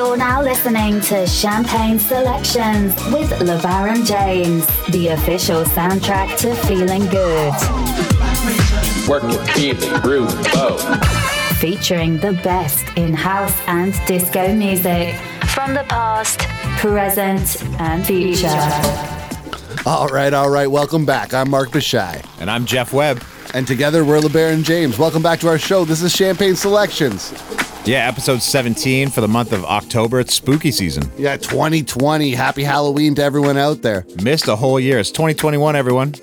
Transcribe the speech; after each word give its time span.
You're 0.00 0.16
now 0.16 0.40
listening 0.40 0.98
to 1.02 1.26
Champagne 1.26 1.98
Selections 1.98 2.94
with 3.12 3.28
LeBaron 3.32 4.06
James, 4.06 4.66
the 4.86 5.08
official 5.08 5.62
soundtrack 5.62 6.38
to 6.38 6.54
Feeling 6.54 7.04
Good. 7.08 7.52
Working, 9.06 9.38
feeling, 9.52 10.00
groove, 10.00 10.34
bow. 10.54 10.78
Featuring 11.58 12.16
the 12.16 12.32
best 12.42 12.86
in 12.96 13.12
house 13.12 13.54
and 13.66 13.92
disco 14.06 14.54
music 14.54 15.16
from 15.54 15.74
the 15.74 15.84
past, 15.90 16.38
present, 16.78 17.62
and 17.78 18.06
future. 18.06 18.48
All 19.84 20.08
right, 20.08 20.32
all 20.32 20.48
right. 20.48 20.70
Welcome 20.70 21.04
back. 21.04 21.34
I'm 21.34 21.50
Mark 21.50 21.72
Bashai. 21.72 22.24
And 22.40 22.50
I'm 22.50 22.64
Jeff 22.64 22.94
Webb. 22.94 23.22
And 23.52 23.66
together 23.66 24.02
we're 24.06 24.20
LeBaron 24.20 24.64
James. 24.64 24.98
Welcome 24.98 25.20
back 25.20 25.40
to 25.40 25.48
our 25.48 25.58
show. 25.58 25.84
This 25.84 26.00
is 26.00 26.10
Champagne 26.10 26.56
Selections. 26.56 27.34
Yeah, 27.86 28.06
episode 28.06 28.42
17 28.42 29.08
for 29.08 29.22
the 29.22 29.26
month 29.26 29.52
of 29.52 29.64
October. 29.64 30.20
It's 30.20 30.34
spooky 30.34 30.70
season. 30.70 31.10
Yeah, 31.16 31.38
2020. 31.38 32.32
Happy 32.32 32.62
Halloween 32.62 33.14
to 33.14 33.22
everyone 33.22 33.56
out 33.56 33.80
there. 33.80 34.04
Missed 34.22 34.48
a 34.48 34.54
whole 34.54 34.78
year. 34.78 34.98
It's 34.98 35.10
2021, 35.10 35.74
everyone. 35.76 36.14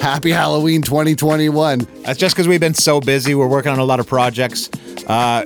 Happy 0.00 0.30
Halloween 0.30 0.80
2021. 0.80 1.80
That's 2.04 2.18
just 2.18 2.36
because 2.36 2.46
we've 2.46 2.60
been 2.60 2.74
so 2.74 3.00
busy. 3.00 3.34
We're 3.34 3.48
working 3.48 3.72
on 3.72 3.80
a 3.80 3.84
lot 3.84 3.98
of 3.98 4.06
projects. 4.06 4.70
Uh, 5.08 5.42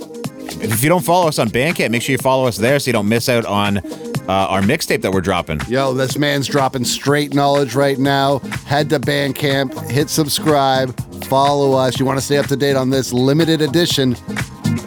if 0.60 0.82
you 0.82 0.90
don't 0.90 1.04
follow 1.04 1.28
us 1.28 1.38
on 1.38 1.48
Bandcamp, 1.48 1.90
make 1.90 2.02
sure 2.02 2.12
you 2.12 2.18
follow 2.18 2.46
us 2.46 2.58
there 2.58 2.78
so 2.78 2.88
you 2.88 2.92
don't 2.92 3.08
miss 3.08 3.30
out 3.30 3.46
on 3.46 3.78
uh, 3.78 3.82
our 4.28 4.60
mixtape 4.60 5.00
that 5.00 5.12
we're 5.12 5.22
dropping. 5.22 5.60
Yo, 5.66 5.94
this 5.94 6.18
man's 6.18 6.46
dropping 6.46 6.84
straight 6.84 7.34
knowledge 7.34 7.74
right 7.74 7.98
now. 7.98 8.38
Head 8.66 8.90
to 8.90 9.00
Bandcamp, 9.00 9.90
hit 9.90 10.10
subscribe, 10.10 10.94
follow 11.24 11.72
us. 11.72 11.98
You 11.98 12.04
want 12.04 12.18
to 12.18 12.24
stay 12.24 12.36
up 12.36 12.46
to 12.48 12.56
date 12.56 12.76
on 12.76 12.90
this 12.90 13.14
limited 13.14 13.62
edition 13.62 14.14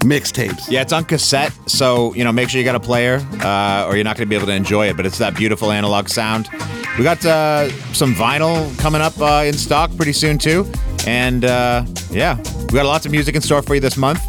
mixtapes. 0.01 0.69
Yeah, 0.69 0.81
it's 0.81 0.93
on 0.93 1.05
cassette, 1.05 1.53
so 1.67 2.13
you 2.13 2.23
know, 2.23 2.31
make 2.31 2.49
sure 2.49 2.59
you 2.59 2.65
got 2.65 2.75
a 2.75 2.79
player, 2.79 3.25
uh, 3.41 3.85
or 3.87 3.95
you're 3.95 4.03
not 4.03 4.17
going 4.17 4.27
to 4.27 4.29
be 4.29 4.35
able 4.35 4.47
to 4.47 4.53
enjoy 4.53 4.89
it. 4.89 4.97
But 4.97 5.05
it's 5.05 5.17
that 5.17 5.35
beautiful 5.35 5.71
analog 5.71 6.09
sound. 6.09 6.49
We 6.97 7.03
got 7.03 7.25
uh, 7.25 7.69
some 7.93 8.13
vinyl 8.13 8.77
coming 8.79 9.01
up 9.01 9.19
uh, 9.19 9.43
in 9.45 9.53
stock 9.53 9.95
pretty 9.95 10.13
soon 10.13 10.37
too, 10.37 10.69
and 11.05 11.45
uh, 11.45 11.85
yeah, 12.09 12.37
we 12.37 12.73
got 12.73 12.85
lots 12.85 13.05
of 13.05 13.11
music 13.11 13.35
in 13.35 13.41
store 13.41 13.61
for 13.61 13.75
you 13.75 13.81
this 13.81 13.97
month. 13.97 14.21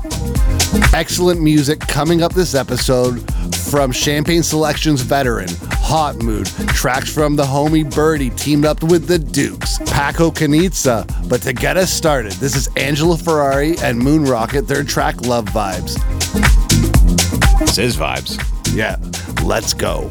Excellent 0.93 1.41
music 1.41 1.81
coming 1.81 2.23
up 2.23 2.35
this 2.35 2.55
episode 2.55 3.21
from 3.57 3.93
Champagne 3.93 4.43
Selections 4.43 5.01
veteran 5.03 5.49
Hot 5.89 6.17
Mood, 6.17 6.47
tracks 6.47 7.15
from 7.15 7.37
the 7.37 7.45
homie 7.45 7.89
Birdie 7.95 8.31
teamed 8.31 8.65
up 8.65 8.83
with 8.83 9.07
the 9.07 9.21
Dukes, 9.21 9.79
Paco 9.87 10.33
Canizza. 10.33 11.07
But 11.29 11.43
to 11.43 11.53
get 11.53 11.77
us 11.77 11.93
started, 11.93 12.33
this 12.33 12.57
is 12.57 12.69
Angela 12.77 13.17
Ferrari 13.17 13.79
and 13.79 13.97
Moon 13.97 14.25
Rocket, 14.25 14.67
their 14.67 14.83
track 14.83 15.27
Love 15.27 15.45
Vibes. 15.45 15.95
This 17.61 17.79
is 17.79 17.97
Vibes. 17.97 18.37
Yeah, 18.75 18.97
let's 19.47 19.75
go. 19.75 20.11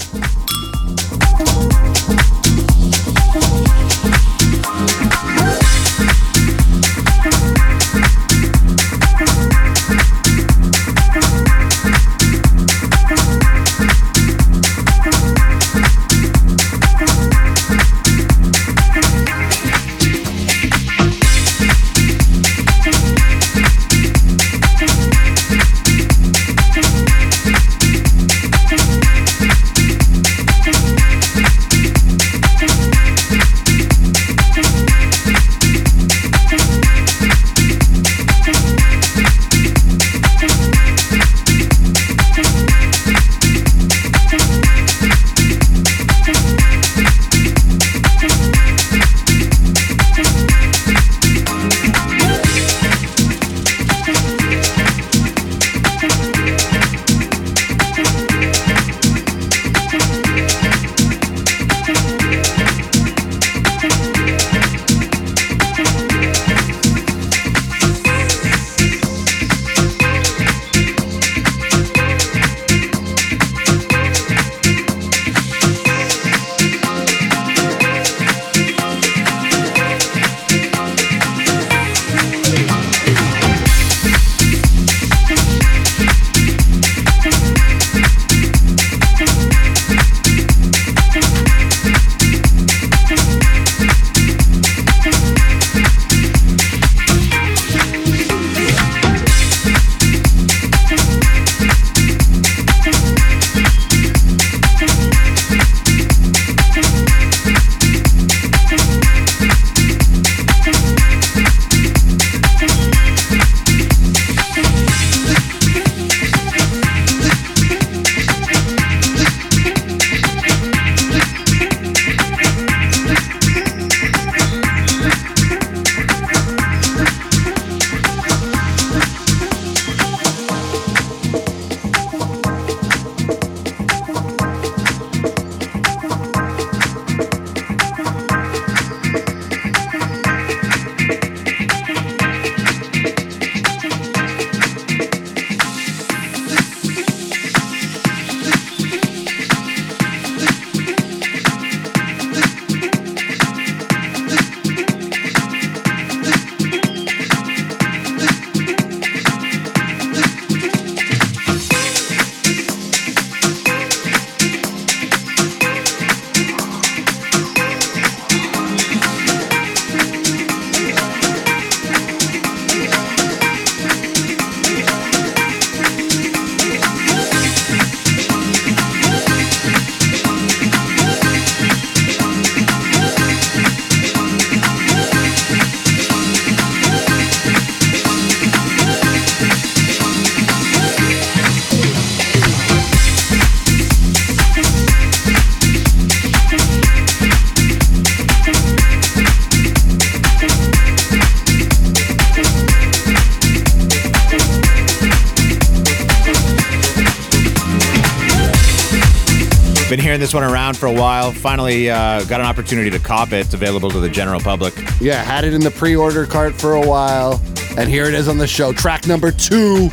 Around 210.76 210.94
for 210.94 210.98
a 210.98 211.02
while. 211.02 211.32
Finally 211.32 211.90
uh, 211.90 212.24
got 212.26 212.42
an 212.42 212.46
opportunity 212.46 212.90
to 212.90 213.00
cop 213.00 213.32
it. 213.32 213.46
It's 213.46 213.54
available 213.54 213.90
to 213.92 214.00
the 214.00 214.10
general 214.10 214.40
public. 214.40 214.74
Yeah, 215.00 215.24
had 215.24 215.46
it 215.46 215.54
in 215.54 215.62
the 215.62 215.72
pre-order 215.72 216.26
cart 216.26 216.54
for 216.54 216.74
a 216.74 216.86
while, 216.86 217.42
and 217.78 217.90
here 217.90 218.06
it 218.06 218.14
is 218.14 218.28
on 218.28 218.38
the 218.38 218.48
show. 218.48 218.74
Track 218.74 219.08
number 219.08 219.32
two. 219.32 219.90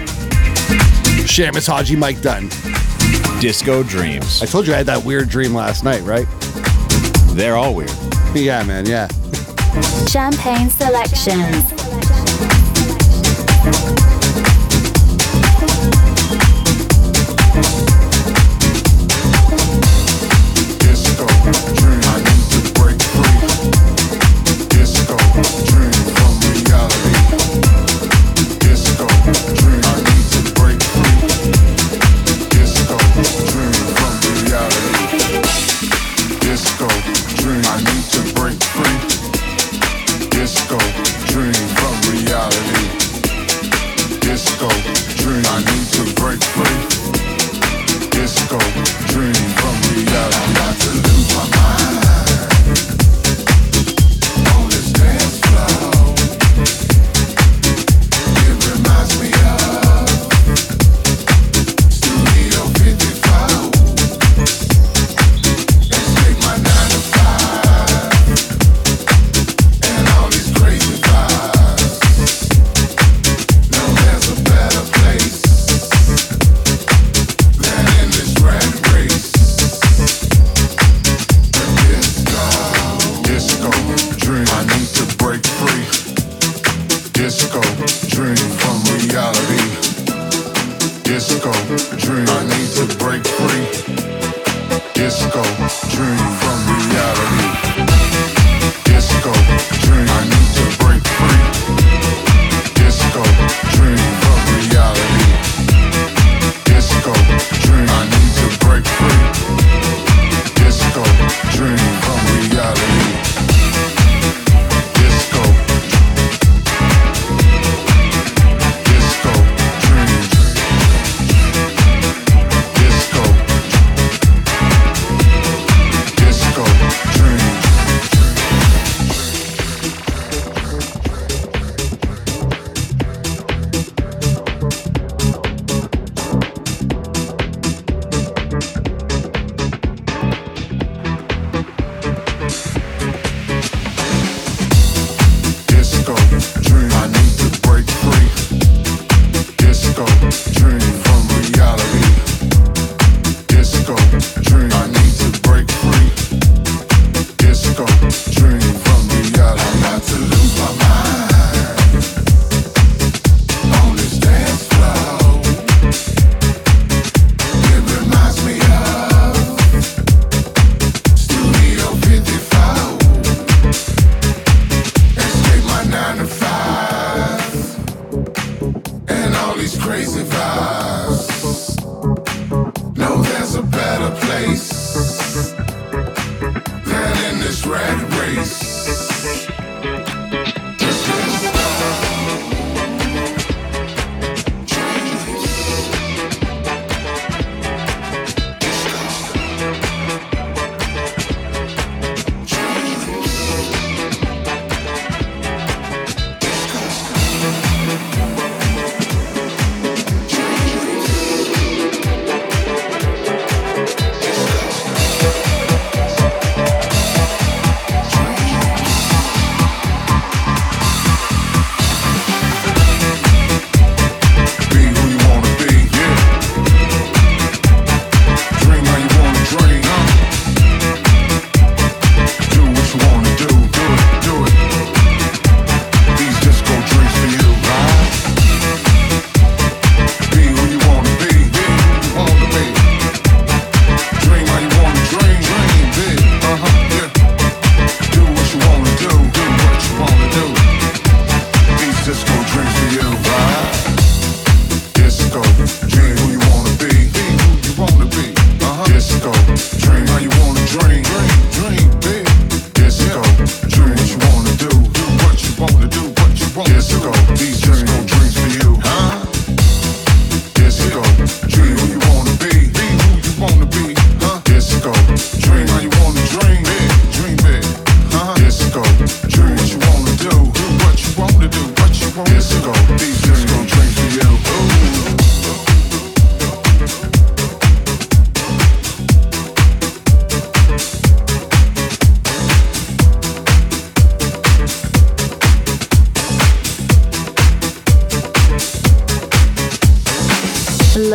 Seamus 1.27 1.69
Haji, 1.69 1.97
Mike 1.97 2.21
Dunn. 2.21 2.49
Disco 3.41 3.83
Dreams. 3.83 4.43
I 4.43 4.47
told 4.47 4.67
you 4.67 4.75
I 4.75 4.79
had 4.79 4.87
that 4.87 5.05
weird 5.05 5.29
dream 5.29 5.55
last 5.55 5.85
night, 5.85 6.03
right? 6.03 6.27
They're 7.37 7.57
all 7.57 7.75
weird. 7.75 7.93
Yeah, 8.35 8.63
man. 8.65 8.87
Yeah. 8.87 9.09
Champagne 10.09 10.69
selections. 10.69 11.82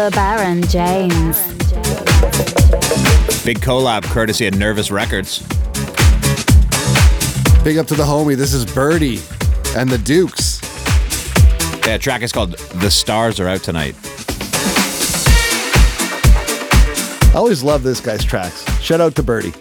LeBaron 0.09 0.69
James. 0.69 1.37
Big 3.43 3.59
collab 3.59 4.05
courtesy 4.05 4.47
of 4.47 4.57
Nervous 4.57 4.89
Records. 4.89 5.39
Big 7.61 7.77
up 7.77 7.87
to 7.87 7.95
the 7.95 8.05
homie. 8.05 8.37
This 8.37 8.53
is 8.53 8.65
Birdie 8.65 9.19
and 9.75 9.89
the 9.89 9.97
Dukes. 9.97 10.61
Yeah, 11.85 11.97
track 11.97 12.21
is 12.21 12.31
called 12.31 12.57
The 12.57 12.89
Stars 12.89 13.41
Are 13.41 13.49
Out 13.49 13.63
Tonight. 13.63 13.95
I 17.33 17.35
always 17.35 17.61
love 17.61 17.83
this 17.83 17.99
guy's 17.99 18.23
tracks. 18.23 18.63
Shout 18.81 19.01
out 19.01 19.13
to 19.15 19.23
Birdie. 19.23 19.51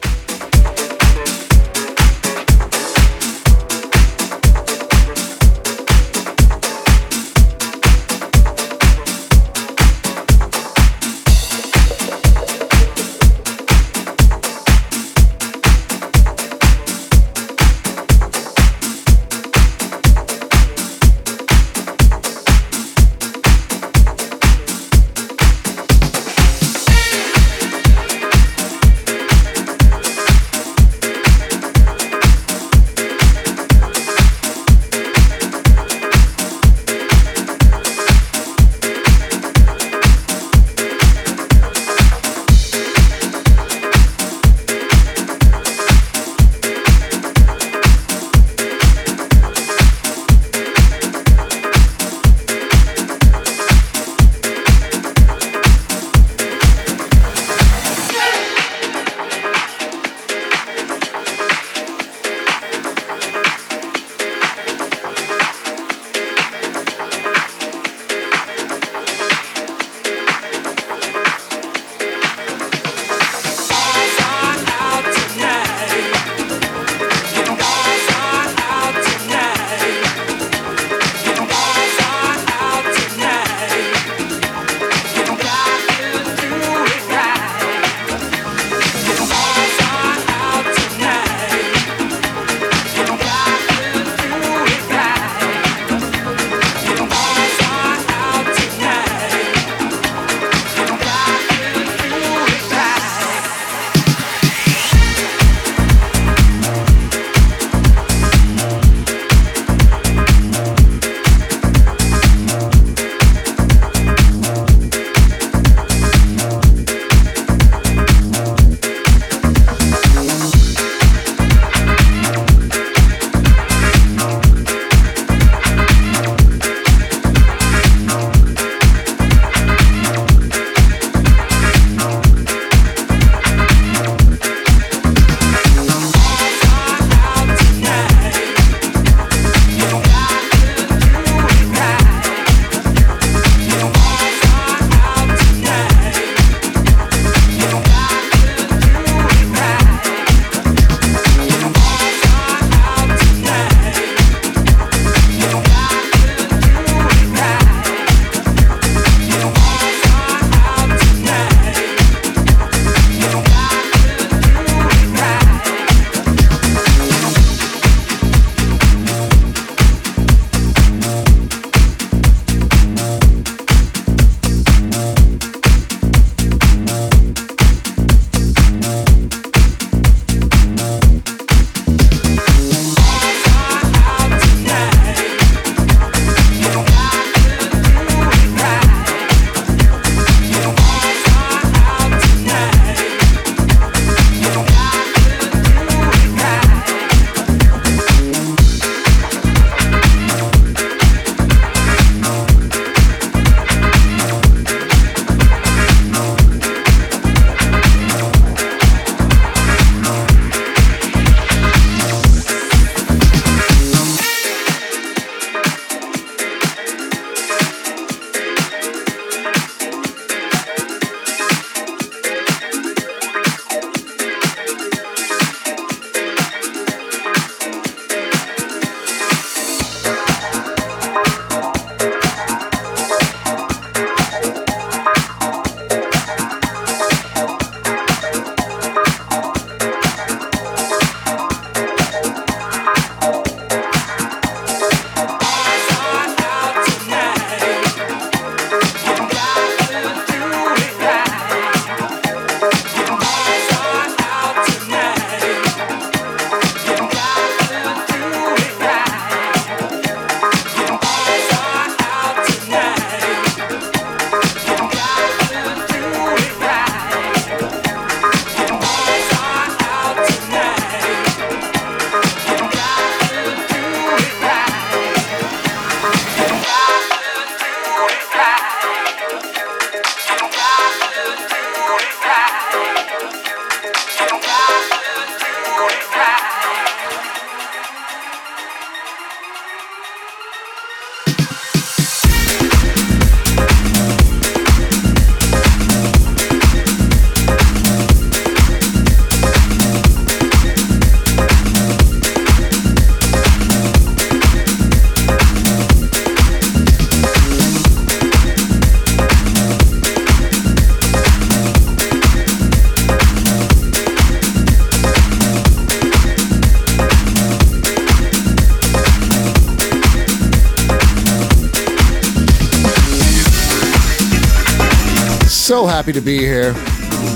Happy 325.96 326.12
to 326.12 326.20
be 326.20 326.36
here. 326.36 326.74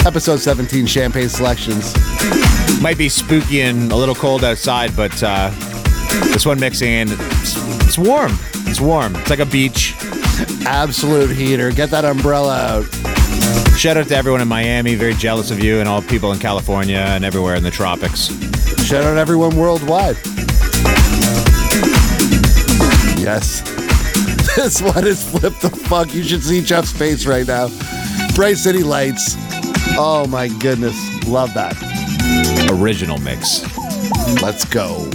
Episode 0.05 0.39
17 0.39 0.85
Champagne 0.85 1.31
Selections. 1.31 1.95
Might 2.83 2.99
be 2.99 3.09
spooky 3.09 3.63
and 3.63 3.91
a 3.91 3.97
little 3.97 4.15
cold 4.15 4.45
outside, 4.45 4.95
but 4.95 5.23
uh, 5.23 5.49
this 6.25 6.45
one 6.45 6.61
mixing 6.61 6.93
in, 6.93 7.09
it's, 7.11 7.57
it's 7.87 7.97
warm. 7.97 8.33
It's 8.67 8.79
warm. 8.79 9.17
It's 9.17 9.31
like 9.31 9.39
a 9.39 9.47
beach. 9.47 9.95
Absolute 10.67 11.31
heater. 11.31 11.71
Get 11.71 11.89
that 11.89 12.05
umbrella 12.05 12.55
out. 12.55 13.79
Shout 13.79 13.97
out 13.97 14.09
to 14.09 14.15
everyone 14.15 14.43
in 14.43 14.49
Miami. 14.49 14.95
Very 14.95 15.15
jealous 15.15 15.51
of 15.51 15.65
you 15.65 15.81
and 15.81 15.89
all 15.89 16.03
people 16.03 16.31
in 16.33 16.39
California 16.39 16.99
and 16.99 17.25
everywhere 17.25 17.55
in 17.55 17.63
the 17.63 17.71
tropics. 17.71 18.27
Shout 18.85 19.05
out 19.05 19.15
to 19.15 19.21
everyone 19.21 19.57
worldwide. 19.57 20.17
Yes. 23.19 23.63
This 24.57 24.83
one 24.83 25.07
is 25.07 25.27
flip 25.31 25.55
the 25.61 25.71
fuck. 25.71 26.13
You 26.13 26.25
should 26.25 26.43
see 26.43 26.61
Jeff's 26.61 26.91
face 26.91 27.25
right 27.25 27.47
now. 27.47 27.69
Bright 28.41 28.57
City 28.57 28.83
Lights. 28.83 29.37
Oh 29.99 30.27
my 30.31 30.49
goodness. 30.49 30.97
Love 31.29 31.53
that. 31.53 31.77
Original 32.71 33.19
mix. 33.19 33.61
Let's 34.41 34.65
go. 34.65 35.07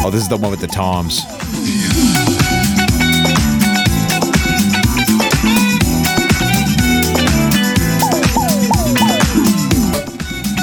Oh, 0.00 0.10
this 0.10 0.20
is 0.20 0.28
the 0.28 0.36
one 0.36 0.50
with 0.50 0.58
the 0.58 0.66
toms. 0.66 1.22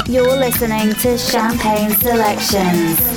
You're 0.10 0.36
listening 0.36 0.94
to 0.96 1.18
Champagne 1.18 1.92
Selections. 1.92 3.15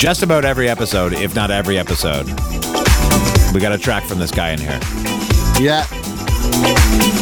Just 0.00 0.22
about 0.22 0.46
every 0.46 0.66
episode, 0.66 1.12
if 1.12 1.34
not 1.34 1.50
every 1.50 1.76
episode, 1.76 2.24
we 3.52 3.60
got 3.60 3.70
a 3.70 3.76
track 3.76 4.02
from 4.04 4.18
this 4.18 4.30
guy 4.30 4.48
in 4.48 4.58
here. 4.58 4.80
Yeah. 5.60 5.84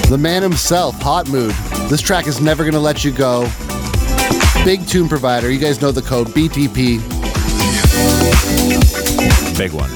The 0.09 0.17
man 0.17 0.43
himself, 0.45 0.95
Hot 1.03 1.29
Mood. 1.29 1.51
This 1.91 2.01
track 2.01 2.29
is 2.29 2.41
never 2.41 2.63
going 2.63 2.75
to 2.75 2.79
let 2.79 3.05
you 3.05 3.11
go. 3.11 3.51
Big 4.65 4.87
tune 4.87 5.09
provider. 5.09 5.51
You 5.51 5.59
guys 5.59 5.83
know 5.83 5.91
the 5.91 6.03
code 6.03 6.29
BTP. 6.29 7.01
Big 9.59 9.73
one. 9.73 9.91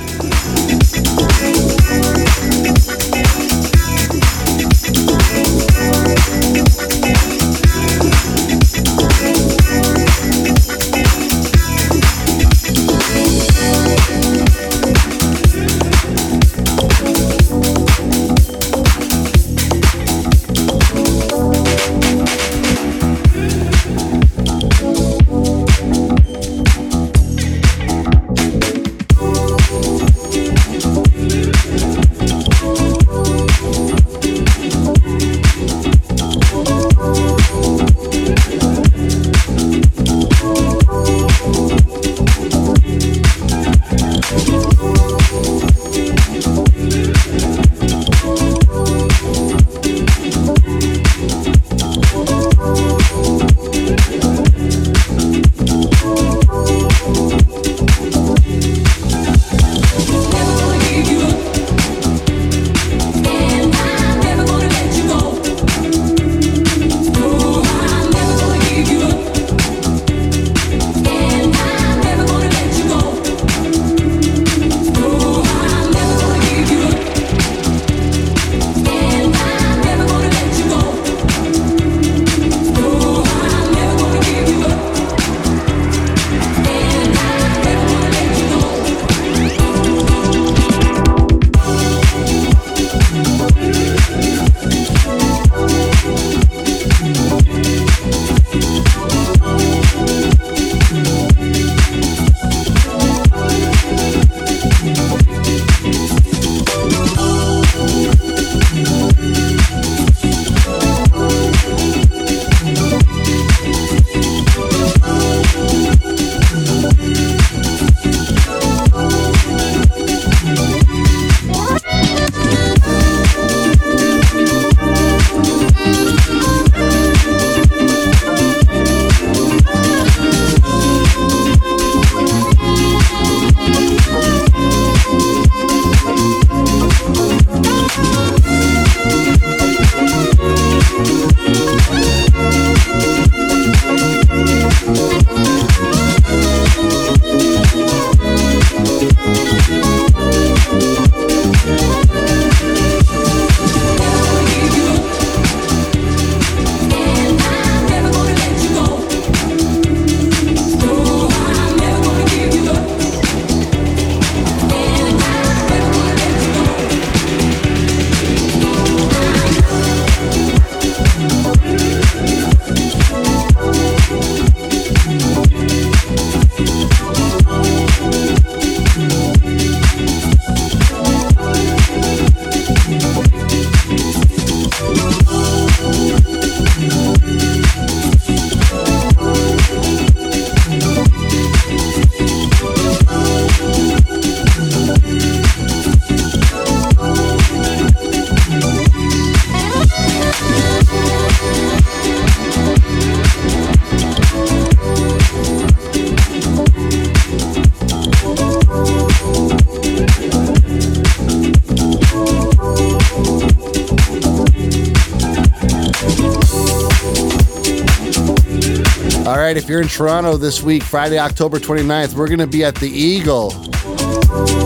Right, 219.42 219.56
if 219.56 219.68
you're 219.68 219.82
in 219.82 219.88
Toronto 219.88 220.36
this 220.36 220.62
week, 220.62 220.82
Friday, 220.82 221.18
October 221.18 221.58
29th, 221.58 222.14
we're 222.14 222.28
going 222.28 222.38
to 222.38 222.46
be 222.46 222.64
at 222.64 222.74
the 222.76 222.88
Eagle. 222.88 223.50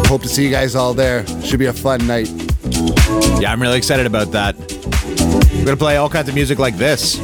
Hope 0.07 0.23
to 0.23 0.29
see 0.29 0.45
you 0.45 0.51
guys 0.51 0.75
all 0.75 0.93
there. 0.93 1.27
Should 1.43 1.59
be 1.59 1.67
a 1.67 1.73
fun 1.73 2.07
night. 2.07 2.29
Yeah, 3.41 3.53
I'm 3.53 3.61
really 3.63 3.79
excited 3.79 4.07
about 4.07 4.33
that. 4.33 4.57
We're 5.55 5.65
gonna 5.65 5.77
play 5.77 5.97
all 5.97 6.09
kinds 6.09 6.29
of 6.29 6.35
music 6.35 6.59
like 6.59 6.77
this. 6.77 7.17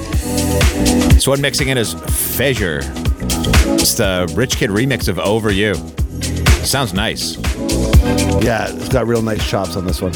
This 1.14 1.26
one 1.26 1.40
mixing 1.40 1.68
in 1.68 1.78
is 1.78 1.94
Fissure. 1.94 2.80
It's 2.82 3.94
the 3.94 4.32
Rich 4.34 4.56
Kid 4.56 4.70
remix 4.70 5.08
of 5.08 5.18
Over 5.18 5.52
You. 5.52 5.74
Sounds 6.64 6.92
nice. 6.92 7.36
Yeah, 8.42 8.68
it's 8.68 8.88
got 8.88 9.06
real 9.06 9.22
nice 9.22 9.48
chops 9.48 9.76
on 9.76 9.86
this 9.86 10.00
one. 10.02 10.12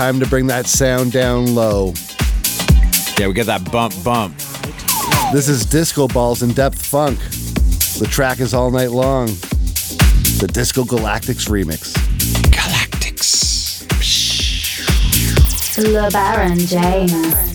Time 0.00 0.18
to 0.18 0.26
bring 0.26 0.46
that 0.46 0.66
sound 0.66 1.12
down 1.12 1.54
low. 1.54 1.92
Yeah, 3.18 3.26
we 3.28 3.34
get 3.34 3.44
that 3.44 3.70
bump 3.70 3.92
bump. 4.02 4.34
This 5.30 5.46
is 5.46 5.66
Disco 5.66 6.08
Balls 6.08 6.42
in 6.42 6.54
Depth 6.54 6.80
Funk. 6.86 7.18
The 7.98 8.08
track 8.10 8.40
is 8.40 8.54
All 8.54 8.70
Night 8.70 8.92
Long. 8.92 9.26
The 9.26 10.48
Disco 10.50 10.84
Galactics 10.84 11.50
remix. 11.50 11.92
Galactics. 12.50 13.84
LeBaron 15.76 16.66
James. 16.66 17.49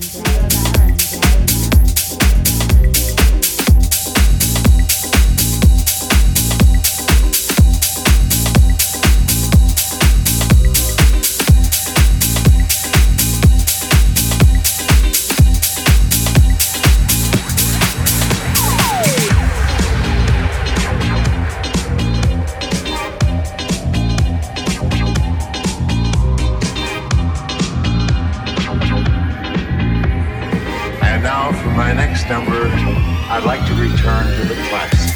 My 31.95 32.05
next 32.05 32.27
number, 32.29 32.67
I'd 33.29 33.43
like 33.45 33.65
to 33.67 33.73
return 33.73 34.25
to 34.25 34.45
the 34.47 34.55
classics. 34.67 35.14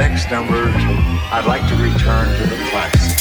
Next 0.00 0.30
number, 0.30 0.72
I'd 1.30 1.44
like 1.44 1.68
to 1.68 1.76
return 1.76 2.34
to 2.38 2.46
the 2.46 2.56
classics. 2.70 3.19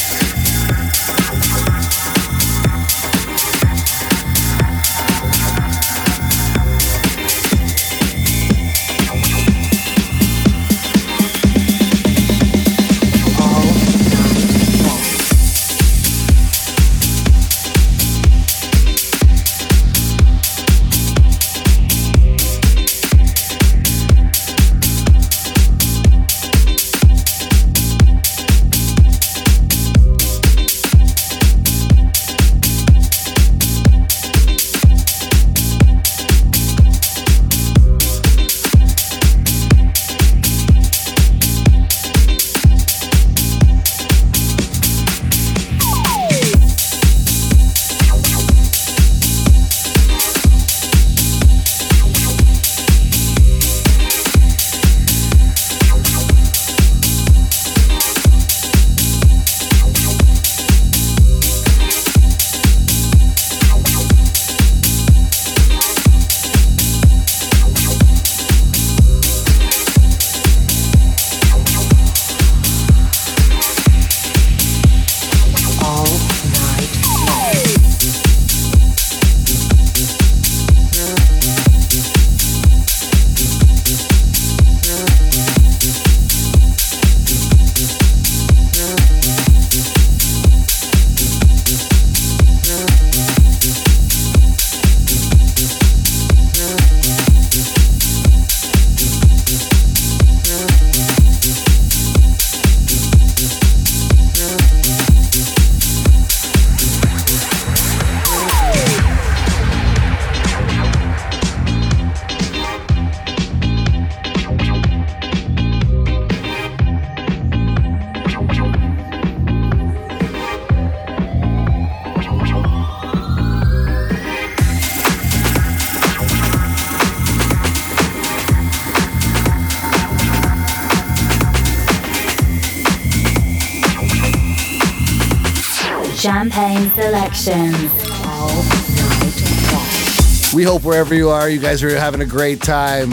Champagne 136.60 136.90
selections. 136.90 137.92
All 138.26 138.50
night 138.50 139.72
long. 139.72 140.54
We 140.54 140.64
hope 140.64 140.84
wherever 140.84 141.16
you 141.16 141.30
are, 141.30 141.50
you 141.50 141.58
guys 141.58 141.82
are 141.84 141.98
having 141.98 142.20
a 142.20 142.26
great 142.26 142.62
time. 142.62 143.12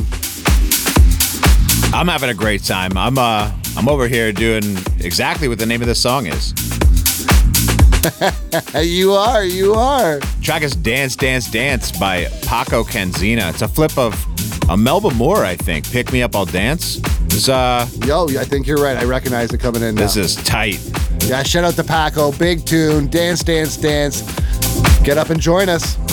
I'm 1.94 2.08
having 2.08 2.30
a 2.30 2.34
great 2.34 2.64
time. 2.64 2.98
I'm 2.98 3.18
uh 3.18 3.52
I'm 3.76 3.88
over 3.88 4.08
here 4.08 4.32
doing 4.32 4.64
exactly 4.98 5.46
what 5.46 5.60
the 5.60 5.66
name 5.66 5.80
of 5.80 5.86
this 5.86 6.00
song 6.02 6.26
is. 6.26 6.54
You 8.74 9.12
are, 9.12 9.44
you 9.44 9.74
are. 9.74 10.20
Track 10.42 10.62
is 10.62 10.74
Dance 10.74 11.14
Dance 11.16 11.48
Dance 11.50 11.96
by 11.96 12.24
Paco 12.46 12.82
Canzina. 12.82 13.50
It's 13.50 13.62
a 13.62 13.68
flip 13.68 13.96
of 13.96 14.14
a 14.68 14.76
Melba 14.76 15.10
Moore, 15.10 15.44
I 15.44 15.54
think. 15.56 15.90
Pick 15.90 16.12
Me 16.12 16.22
Up, 16.22 16.34
I'll 16.34 16.46
Dance. 16.46 16.96
This 17.28 17.48
uh 17.48 17.86
Yo, 18.04 18.26
I 18.28 18.44
think 18.44 18.66
you're 18.66 18.82
right. 18.82 18.96
I 18.96 19.04
recognize 19.04 19.52
it 19.52 19.58
coming 19.58 19.82
in 19.82 19.94
now. 19.94 20.02
this 20.02 20.16
is 20.16 20.34
tight. 20.36 20.80
Yeah, 21.24 21.42
shout 21.42 21.64
out 21.64 21.74
to 21.74 21.84
Paco. 21.84 22.32
Big 22.32 22.64
tune. 22.64 23.08
Dance, 23.08 23.42
dance, 23.42 23.76
dance. 23.76 24.22
Get 25.02 25.18
up 25.18 25.30
and 25.30 25.40
join 25.40 25.68
us. 25.68 26.05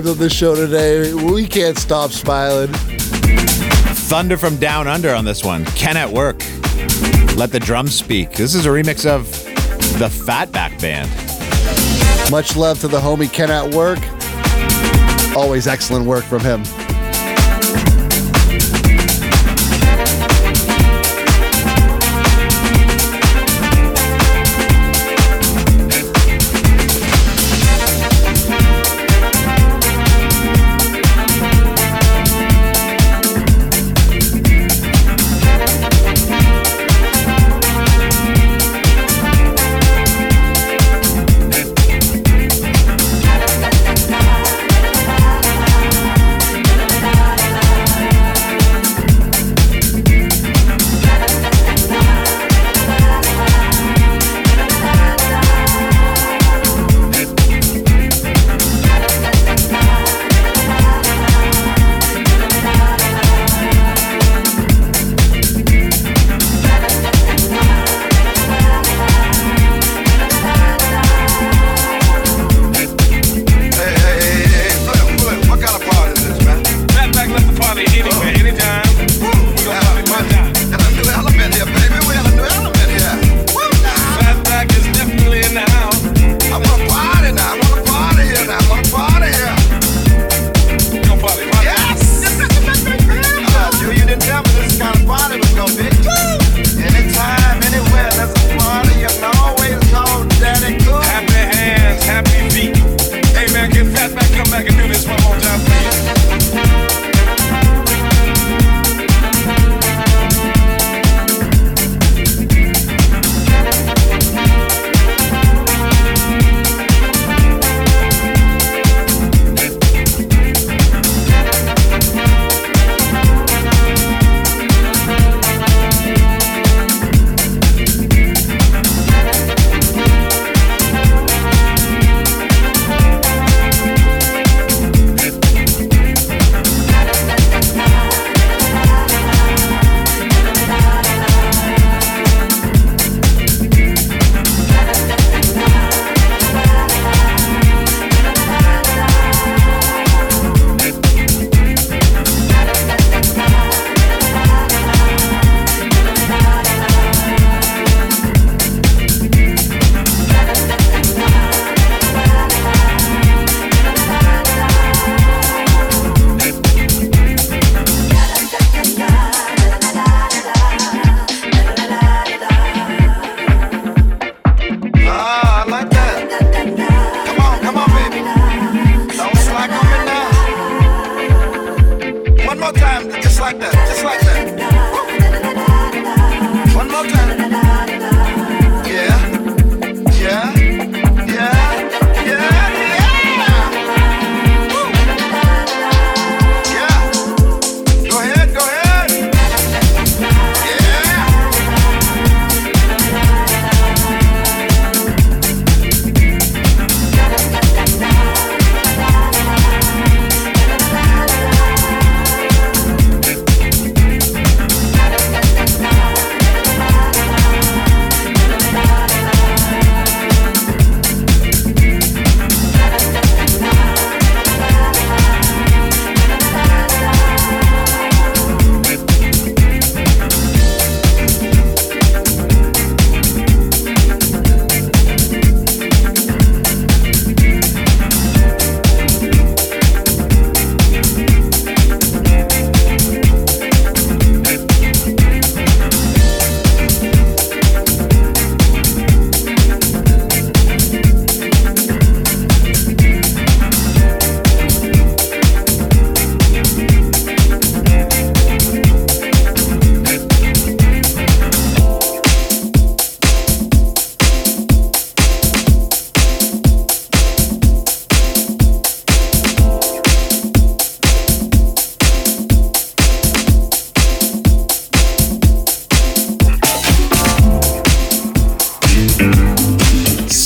Vibes 0.00 0.10
on 0.10 0.18
the 0.18 0.30
show 0.30 0.54
today. 0.54 1.12
We 1.12 1.46
can't 1.46 1.76
stop 1.76 2.12
smiling. 2.12 2.72
Thunder 2.72 4.38
from 4.38 4.56
Down 4.56 4.88
Under 4.88 5.14
on 5.14 5.24
this 5.24 5.44
one. 5.44 5.64
Ken 5.66 5.96
at 5.96 6.10
Work. 6.10 6.38
Let 7.36 7.50
the 7.50 7.60
drums 7.60 7.94
speak. 7.94 8.32
This 8.32 8.54
is 8.54 8.64
a 8.64 8.70
remix 8.70 9.04
of 9.04 9.30
the 9.98 10.08
Fatback 10.08 10.80
Band. 10.80 11.10
Much 12.30 12.56
love 12.56 12.80
to 12.80 12.88
the 12.88 12.98
homie 13.00 13.30
Ken 13.30 13.50
at 13.50 13.74
work. 13.74 13.98
Always 15.36 15.66
excellent 15.66 16.06
work 16.06 16.24
from 16.24 16.40
him. 16.40 16.81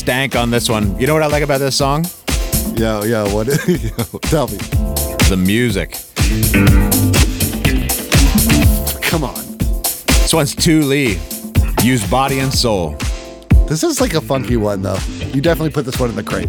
Stank 0.06 0.36
on 0.36 0.52
this 0.52 0.68
one. 0.68 0.96
You 1.00 1.08
know 1.08 1.14
what 1.14 1.24
I 1.24 1.26
like 1.26 1.42
about 1.42 1.58
this 1.58 1.74
song? 1.74 2.06
Yo, 2.76 3.02
yo, 3.02 3.28
what? 3.34 3.48
yo, 3.66 4.18
tell 4.20 4.46
me. 4.46 4.56
The 5.28 5.36
music. 5.36 5.96
Come 9.02 9.24
on. 9.24 9.34
This 10.22 10.32
one's 10.32 10.54
Tu 10.54 10.82
Lee. 10.82 11.18
Use 11.82 12.08
body 12.08 12.38
and 12.38 12.54
soul. 12.54 12.94
This 13.66 13.82
is 13.82 14.00
like 14.00 14.14
a 14.14 14.20
funky 14.20 14.56
one, 14.56 14.82
though. 14.82 14.98
You 15.34 15.40
definitely 15.40 15.70
put 15.70 15.84
this 15.84 15.98
one 15.98 16.10
in 16.10 16.14
the 16.14 16.22
crate. 16.22 16.46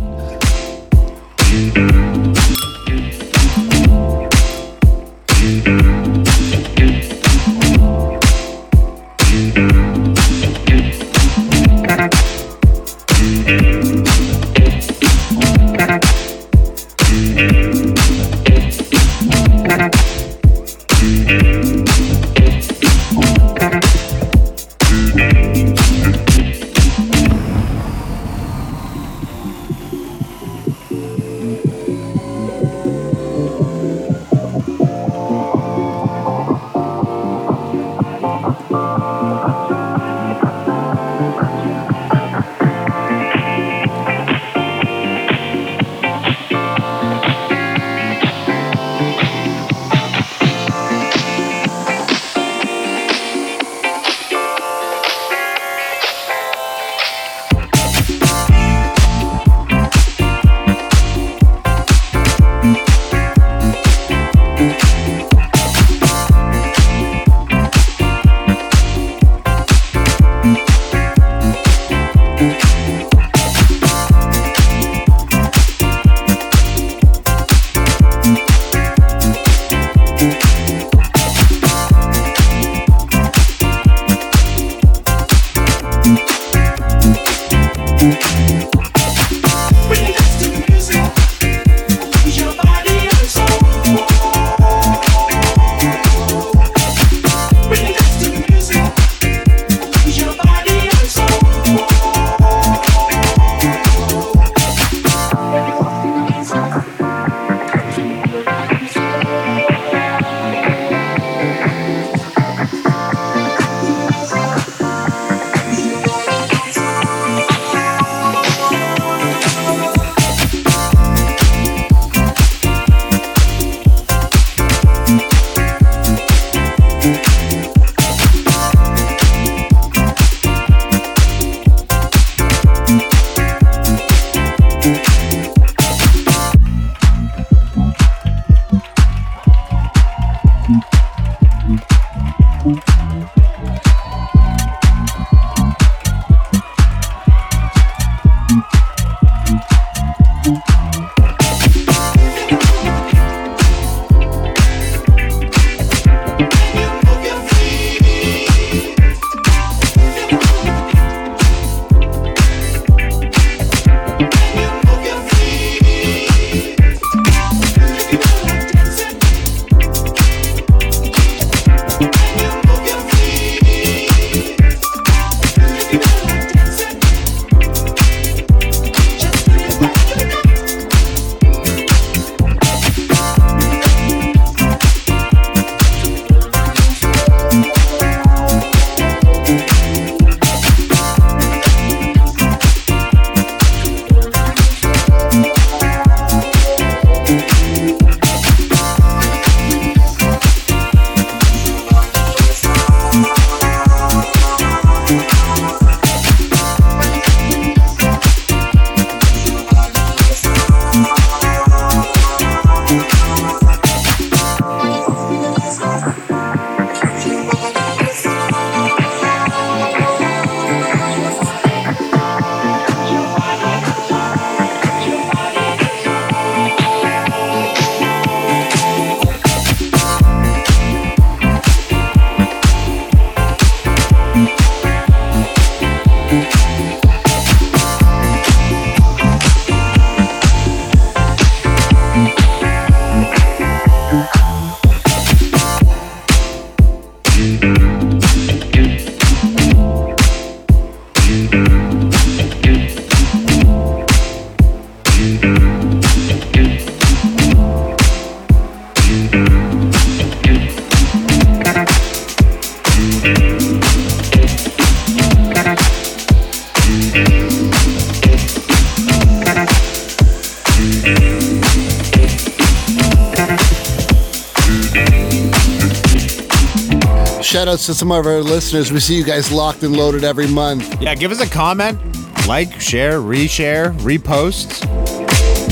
To 277.88 277.94
some 277.94 278.12
of 278.12 278.26
our 278.26 278.42
listeners. 278.42 278.92
We 278.92 279.00
see 279.00 279.16
you 279.16 279.24
guys 279.24 279.50
locked 279.50 279.82
and 279.82 279.96
loaded 279.96 280.26
every 280.26 280.48
month. 280.48 281.02
Yeah, 281.02 281.16
give 281.16 281.32
us 281.32 281.40
a 281.40 281.50
comment, 281.50 281.98
like, 282.46 282.82
share, 282.82 283.20
reshare, 283.22 283.94
repost. 284.00 284.84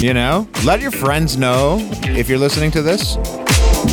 You 0.02 0.14
know, 0.14 0.48
let 0.64 0.80
your 0.80 0.92
friends 0.92 1.36
know 1.36 1.78
if 2.04 2.30
you're 2.30 2.38
listening 2.38 2.72
to 2.72 2.82
this. 2.82 3.18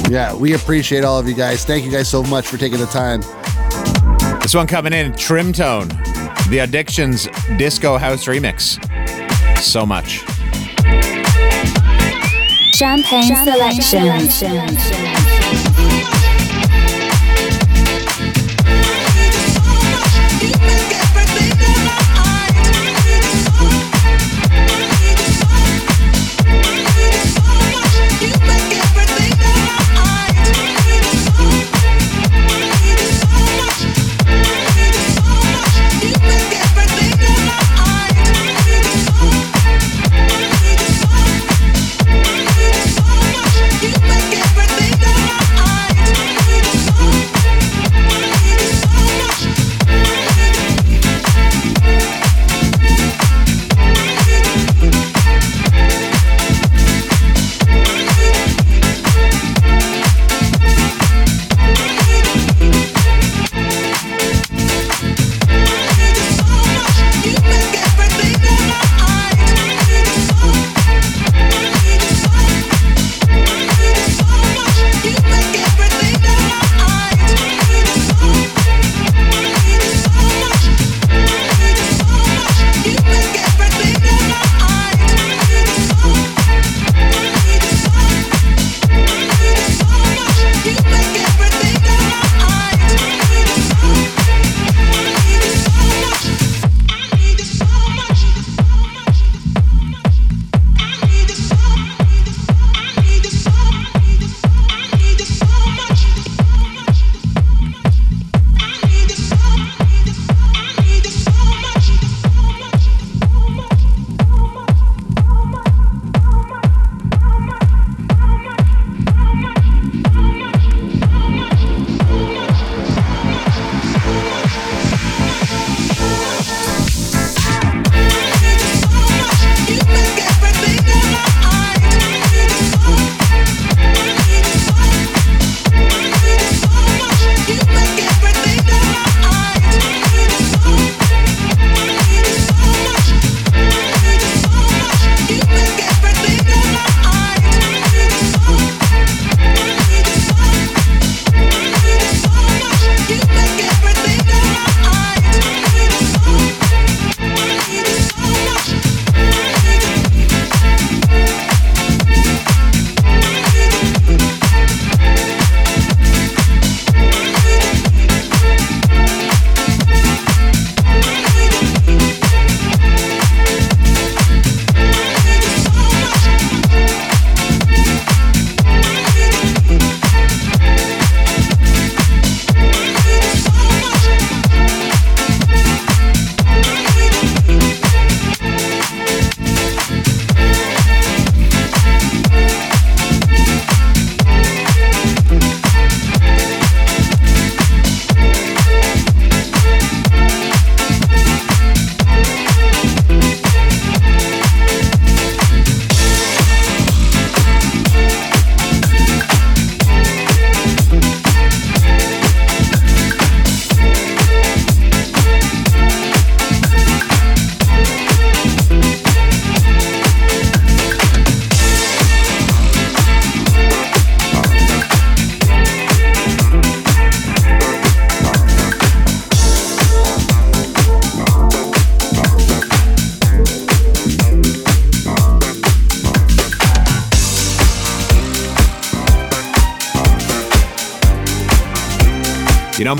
Yeah, 0.08 0.36
we 0.36 0.54
appreciate 0.54 1.02
all 1.02 1.18
of 1.18 1.26
you 1.26 1.34
guys. 1.34 1.64
Thank 1.64 1.84
you 1.84 1.90
guys 1.90 2.08
so 2.08 2.22
much 2.22 2.46
for 2.46 2.56
taking 2.58 2.78
the 2.78 2.86
time. 2.86 3.22
This 4.40 4.54
one 4.54 4.68
coming 4.68 4.92
in, 4.92 5.12
Trim 5.16 5.52
Tone, 5.52 5.88
the 6.48 6.60
Addictions 6.62 7.26
Disco 7.56 7.98
House 7.98 8.26
Remix. 8.26 8.78
So 9.58 9.84
much. 9.84 10.18
Champagne, 12.76 13.34
selection. 13.44 14.04
You 14.04 15.31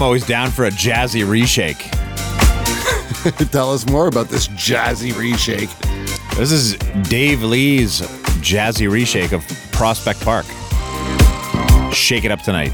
I'm 0.03 0.07
always 0.07 0.27
down 0.27 0.51
for 0.51 0.65
a 0.65 0.71
jazzy 0.73 1.25
reshake. 1.25 1.89
Tell 3.53 3.73
us 3.73 3.87
more 3.89 4.09
about 4.09 4.27
this 4.27 4.49
jazzy 4.49 5.13
reshake. 5.13 5.71
This 6.37 6.51
is 6.51 6.75
Dave 7.09 7.45
Lee's 7.45 8.01
jazzy 8.41 8.91
reshake 8.91 9.31
of 9.31 9.47
Prospect 9.71 10.21
Park. 10.23 10.45
Shake 11.95 12.25
it 12.25 12.33
up 12.33 12.43
tonight. 12.43 12.73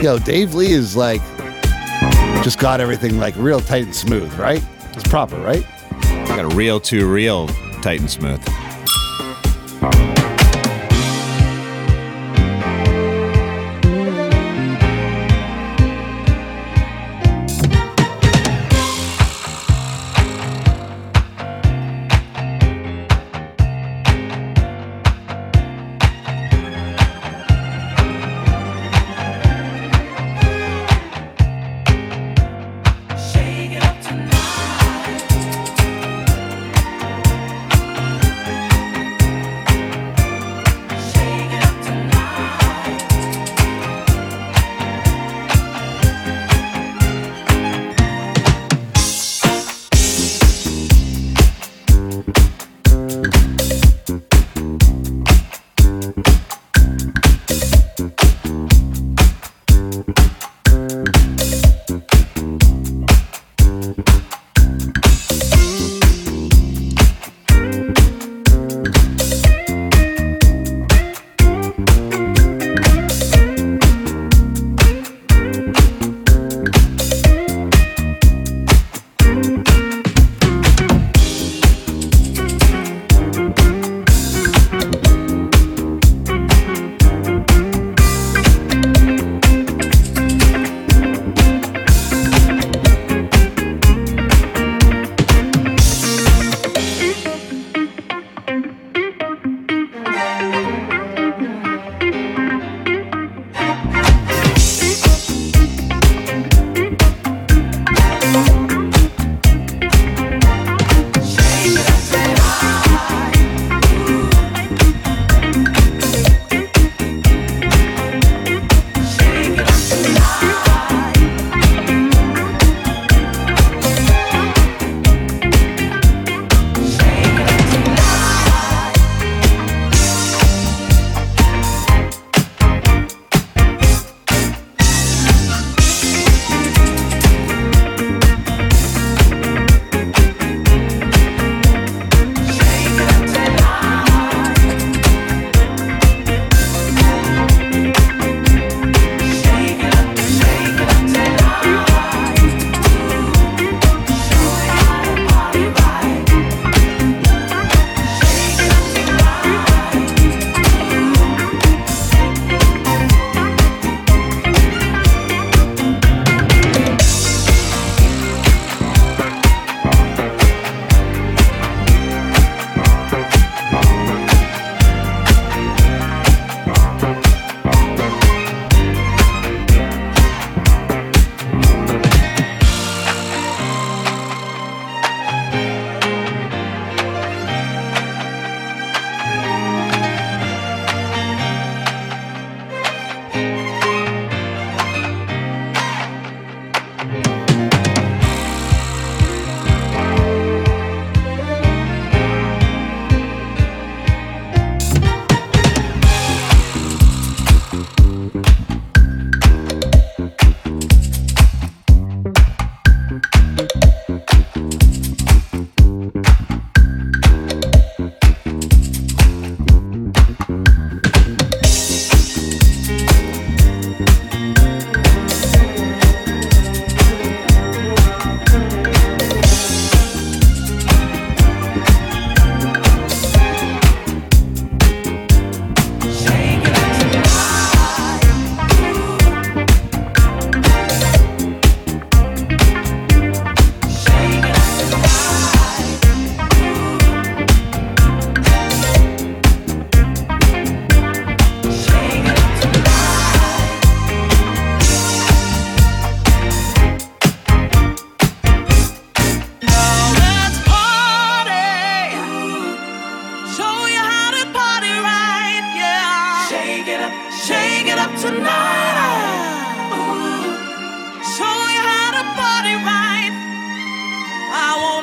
Yo, 0.00 0.20
Dave 0.20 0.54
Lee 0.54 0.70
is 0.70 0.94
like 0.94 1.22
just 2.44 2.60
got 2.60 2.80
everything 2.80 3.18
like 3.18 3.34
real 3.34 3.58
tight 3.58 3.82
and 3.82 3.96
smooth, 3.96 4.32
right? 4.34 4.64
It's 4.92 5.08
proper, 5.08 5.38
right? 5.38 5.66
Got 6.28 6.52
a 6.52 6.54
real 6.54 6.78
to 6.82 7.12
real 7.12 7.48
tight 7.82 7.98
and 7.98 8.08
smooth. 8.08 8.40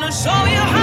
gonna 0.06 0.12
show 0.12 0.46
you 0.46 0.75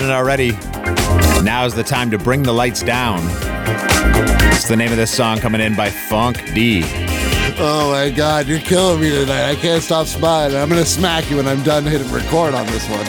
done 0.00 0.10
it 0.10 0.12
already, 0.12 0.50
now's 1.44 1.72
the 1.72 1.84
time 1.84 2.10
to 2.10 2.18
bring 2.18 2.42
the 2.42 2.52
lights 2.52 2.82
down. 2.82 3.20
It's 4.52 4.66
the 4.66 4.74
name 4.74 4.90
of 4.90 4.96
this 4.96 5.12
song 5.12 5.38
coming 5.38 5.60
in 5.60 5.76
by 5.76 5.88
Funk 5.88 6.52
D. 6.52 6.82
Oh 7.58 7.92
my 7.92 8.10
god, 8.10 8.48
you're 8.48 8.58
killing 8.58 9.00
me 9.00 9.10
tonight. 9.10 9.50
I 9.50 9.54
can't 9.54 9.80
stop 9.84 10.08
smiling. 10.08 10.56
I'm 10.56 10.68
gonna 10.68 10.84
smack 10.84 11.30
you 11.30 11.36
when 11.36 11.46
I'm 11.46 11.62
done 11.62 11.84
hitting 11.84 12.10
record 12.10 12.54
on 12.54 12.66
this 12.66 12.88
one. 12.90 13.06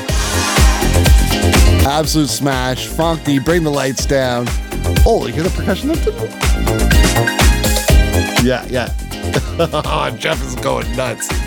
Absolute 1.87 2.29
smash. 2.29 2.85
Funk 2.85 3.23
D, 3.23 3.39
bring 3.39 3.63
the 3.63 3.71
lights 3.71 4.05
down. 4.05 4.45
Oh, 5.07 5.25
you 5.25 5.33
hear 5.33 5.41
the 5.41 5.49
percussion 5.49 5.89
up 5.89 5.97
Yeah, 8.45 8.63
yeah. 8.69 8.93
oh, 9.85 10.15
Jeff 10.19 10.39
is 10.45 10.53
going 10.53 10.95
nuts. 10.95 11.44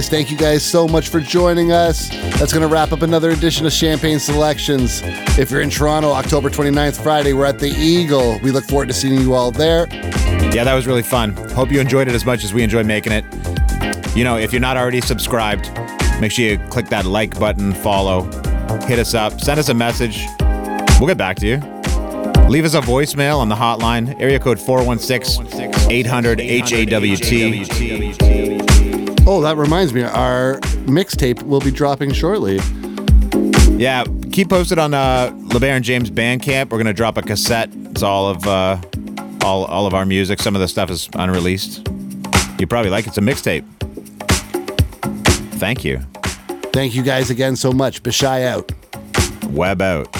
Guys, 0.00 0.08
thank 0.08 0.30
you 0.30 0.36
guys 0.36 0.64
so 0.64 0.88
much 0.88 1.10
for 1.10 1.20
joining 1.20 1.72
us. 1.72 2.08
That's 2.38 2.54
going 2.54 2.66
to 2.66 2.72
wrap 2.72 2.90
up 2.90 3.02
another 3.02 3.32
edition 3.32 3.66
of 3.66 3.72
Champagne 3.72 4.18
Selections. 4.18 5.02
If 5.38 5.50
you're 5.50 5.60
in 5.60 5.68
Toronto, 5.68 6.12
October 6.12 6.48
29th, 6.48 7.02
Friday, 7.02 7.34
we're 7.34 7.44
at 7.44 7.58
the 7.58 7.68
Eagle. 7.68 8.40
We 8.42 8.50
look 8.50 8.64
forward 8.64 8.88
to 8.88 8.94
seeing 8.94 9.20
you 9.20 9.34
all 9.34 9.50
there. 9.50 9.86
Yeah, 10.54 10.64
that 10.64 10.72
was 10.72 10.86
really 10.86 11.02
fun. 11.02 11.36
Hope 11.50 11.70
you 11.70 11.80
enjoyed 11.80 12.08
it 12.08 12.14
as 12.14 12.24
much 12.24 12.44
as 12.44 12.54
we 12.54 12.62
enjoyed 12.62 12.86
making 12.86 13.12
it. 13.12 13.26
You 14.16 14.24
know, 14.24 14.38
if 14.38 14.54
you're 14.54 14.60
not 14.60 14.78
already 14.78 15.02
subscribed, 15.02 15.70
make 16.18 16.32
sure 16.32 16.46
you 16.46 16.56
click 16.70 16.86
that 16.86 17.04
like 17.04 17.38
button, 17.38 17.74
follow, 17.74 18.22
hit 18.86 18.98
us 18.98 19.12
up, 19.12 19.38
send 19.38 19.60
us 19.60 19.68
a 19.68 19.74
message. 19.74 20.24
We'll 20.98 21.08
get 21.08 21.18
back 21.18 21.36
to 21.40 21.46
you. 21.46 21.58
Leave 22.48 22.64
us 22.64 22.72
a 22.72 22.80
voicemail 22.80 23.36
on 23.36 23.50
the 23.50 23.54
hotline, 23.54 24.18
area 24.18 24.38
code 24.38 24.58
416 24.58 25.90
800 25.90 26.40
HAWT. 26.40 28.79
Oh, 29.32 29.40
that 29.42 29.56
reminds 29.56 29.94
me, 29.94 30.02
our 30.02 30.56
mixtape 30.86 31.40
will 31.44 31.60
be 31.60 31.70
dropping 31.70 32.10
shortly. 32.10 32.56
Yeah, 33.78 34.02
keep 34.32 34.48
posted 34.48 34.76
on 34.76 34.92
uh, 34.92 35.30
LeBaron 35.50 35.82
James 35.82 36.10
Bandcamp. 36.10 36.70
We're 36.70 36.78
gonna 36.78 36.92
drop 36.92 37.16
a 37.16 37.22
cassette. 37.22 37.70
It's 37.72 38.02
all 38.02 38.26
of 38.28 38.44
uh, 38.44 38.80
all 39.44 39.66
all 39.66 39.86
of 39.86 39.94
our 39.94 40.04
music. 40.04 40.40
Some 40.40 40.56
of 40.56 40.60
the 40.60 40.66
stuff 40.66 40.90
is 40.90 41.08
unreleased. 41.14 41.86
You 42.58 42.66
probably 42.66 42.90
like 42.90 43.04
it. 43.06 43.16
It's 43.16 43.18
a 43.18 43.20
mixtape. 43.20 43.64
Thank 45.60 45.84
you. 45.84 46.00
Thank 46.72 46.96
you 46.96 47.04
guys 47.04 47.30
again 47.30 47.54
so 47.54 47.70
much. 47.70 48.02
Bashai 48.02 48.48
out. 48.48 48.72
Web 49.52 49.80
out. 49.80 50.19